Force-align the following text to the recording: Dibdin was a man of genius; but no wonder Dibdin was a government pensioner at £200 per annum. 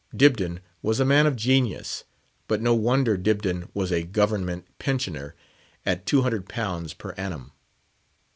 Dibdin 0.15 0.61
was 0.81 0.99
a 0.99 1.05
man 1.05 1.27
of 1.27 1.35
genius; 1.35 2.05
but 2.47 2.59
no 2.59 2.73
wonder 2.73 3.17
Dibdin 3.17 3.69
was 3.75 3.91
a 3.91 4.01
government 4.01 4.65
pensioner 4.79 5.35
at 5.85 6.07
£200 6.07 6.97
per 6.97 7.11
annum. 7.17 7.51